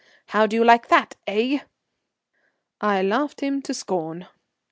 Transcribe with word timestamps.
How 0.29 0.47
do 0.47 0.55
you 0.55 0.63
like 0.63 0.87
that, 0.87 1.15
eh?" 1.27 1.59
I 2.81 3.03
laughed 3.03 3.41
him 3.41 3.61
to 3.61 3.71
scorn. 3.71 4.25